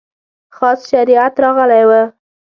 [0.55, 1.91] خاص شریعت راغلی و.